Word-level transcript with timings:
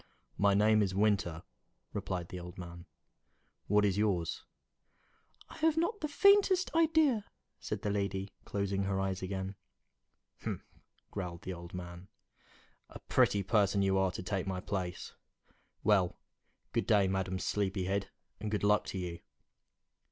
"My 0.39 0.55
name 0.55 0.81
is 0.81 0.95
Winter," 0.95 1.43
replied 1.93 2.29
the 2.29 2.39
old 2.39 2.57
man. 2.57 2.87
"What 3.67 3.85
is 3.85 3.99
yours?" 3.99 4.43
"I 5.47 5.57
have 5.57 5.77
not 5.77 6.01
the 6.01 6.07
faintest 6.07 6.73
idea," 6.73 7.23
said 7.59 7.83
the 7.83 7.91
lady, 7.91 8.31
closing 8.43 8.85
her 8.85 8.99
eyes 8.99 9.21
again. 9.21 9.53
"Humph!" 10.39 10.63
growled 11.11 11.43
the 11.43 11.53
old 11.53 11.75
man, 11.75 12.07
"a 12.89 12.97
pretty 13.01 13.43
person 13.43 13.83
you 13.83 13.95
are 13.99 14.09
to 14.13 14.23
take 14.23 14.47
my 14.47 14.59
place! 14.59 15.13
Well, 15.83 16.17
good 16.73 16.87
day, 16.87 17.07
Madam 17.07 17.37
Sleepyhead, 17.37 18.09
and 18.39 18.49
good 18.49 18.63
luck 18.63 18.85
to 18.85 18.97
you!" 18.97 19.19